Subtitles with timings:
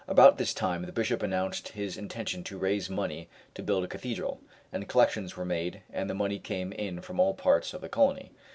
[0.07, 4.41] About this time the Bishop announced his intention to raise money to build a cathedral,
[4.73, 8.31] and collections were made, and the money came in from all parts of the colony.